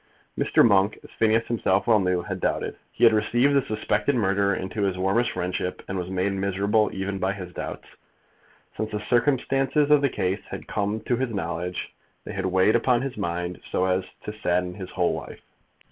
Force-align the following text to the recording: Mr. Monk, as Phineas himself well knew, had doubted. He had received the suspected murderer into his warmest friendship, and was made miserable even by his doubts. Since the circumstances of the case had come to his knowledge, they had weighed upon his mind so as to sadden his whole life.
Mr. 0.35 0.67
Monk, 0.67 0.97
as 1.03 1.11
Phineas 1.11 1.45
himself 1.47 1.85
well 1.85 1.99
knew, 1.99 2.23
had 2.23 2.39
doubted. 2.39 2.75
He 2.91 3.03
had 3.03 3.13
received 3.13 3.53
the 3.53 3.61
suspected 3.63 4.15
murderer 4.15 4.55
into 4.55 4.81
his 4.81 4.97
warmest 4.97 5.29
friendship, 5.29 5.83
and 5.87 5.95
was 5.95 6.09
made 6.09 6.31
miserable 6.33 6.89
even 6.91 7.19
by 7.19 7.33
his 7.33 7.53
doubts. 7.53 7.87
Since 8.75 8.89
the 8.93 8.99
circumstances 8.99 9.91
of 9.91 10.01
the 10.01 10.09
case 10.09 10.41
had 10.49 10.65
come 10.65 11.01
to 11.01 11.17
his 11.17 11.29
knowledge, 11.29 11.93
they 12.23 12.33
had 12.33 12.47
weighed 12.47 12.75
upon 12.75 13.03
his 13.03 13.15
mind 13.15 13.61
so 13.71 13.85
as 13.85 14.05
to 14.23 14.33
sadden 14.33 14.73
his 14.73 14.89
whole 14.89 15.13
life. 15.13 15.41